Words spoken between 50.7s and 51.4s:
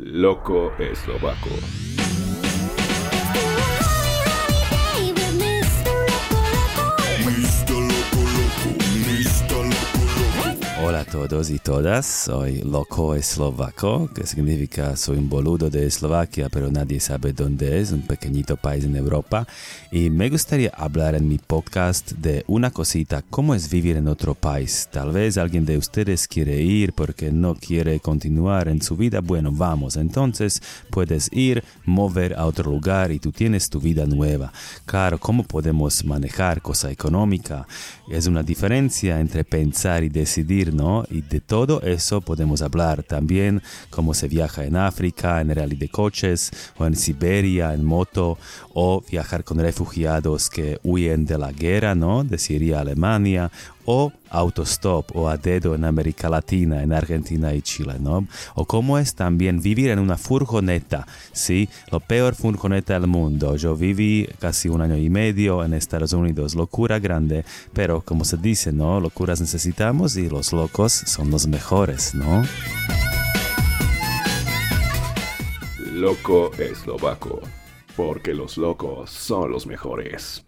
huyen de